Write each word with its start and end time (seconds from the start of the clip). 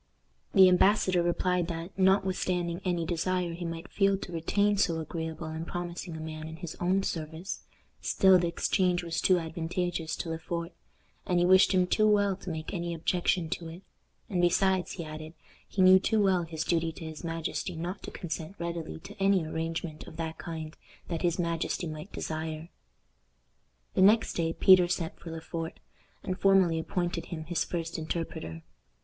The 0.55 0.67
embassador 0.67 1.21
replied 1.21 1.67
that, 1.67 1.91
notwithstanding 1.95 2.81
any 2.83 3.05
desire 3.05 3.53
he 3.53 3.65
might 3.65 3.87
feel 3.93 4.17
to 4.17 4.31
retain 4.31 4.75
so 4.77 4.99
agreeable 4.99 5.45
and 5.45 5.67
promising 5.67 6.17
a 6.17 6.19
man 6.19 6.47
in 6.47 6.55
his 6.55 6.73
own 6.79 7.03
service, 7.03 7.61
still 8.01 8.39
the 8.39 8.47
exchange 8.47 9.03
was 9.03 9.21
too 9.21 9.37
advantageous 9.37 10.15
to 10.15 10.29
Le 10.31 10.39
Fort, 10.39 10.71
and 11.27 11.37
he 11.37 11.45
wished 11.45 11.71
him 11.71 11.85
too 11.85 12.07
well 12.07 12.35
to 12.37 12.49
make 12.49 12.73
any 12.73 12.95
objection 12.95 13.47
to 13.51 13.67
it; 13.67 13.83
and 14.27 14.41
besides, 14.41 14.93
he 14.93 15.03
added, 15.05 15.35
he 15.67 15.83
knew 15.83 15.99
too 15.99 16.19
well 16.19 16.45
his 16.45 16.63
duty 16.63 16.91
to 16.93 17.05
his 17.05 17.23
majesty 17.23 17.75
not 17.75 18.01
to 18.01 18.09
consent 18.09 18.55
readily 18.57 18.97
to 19.01 19.13
any 19.21 19.45
arrangement 19.45 20.07
of 20.07 20.17
that 20.17 20.39
kind 20.39 20.77
that 21.09 21.21
his 21.21 21.37
majesty 21.37 21.85
might 21.85 22.11
desire. 22.11 22.69
The 23.93 24.01
next 24.01 24.33
day 24.33 24.51
Peter 24.53 24.87
sent 24.87 25.19
for 25.19 25.29
Le 25.29 25.41
Fort, 25.41 25.79
and 26.23 26.39
formally 26.39 26.79
appointed 26.79 27.27
him 27.27 27.43
his 27.43 27.63
first 27.63 27.99
interpreter. 27.99 28.63